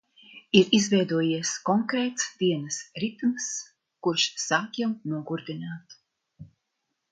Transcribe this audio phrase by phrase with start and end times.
[0.59, 3.51] Ir izveidojies konkrēts dienas ritms,
[4.07, 5.97] kurš sāk jau nogurdināt.